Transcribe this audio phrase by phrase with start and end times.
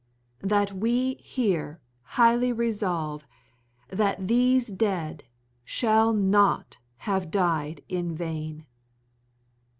[0.39, 1.79] that we here
[2.17, 3.27] highly resolve
[3.89, 5.25] that these dead
[5.63, 8.65] shall not have died in vain.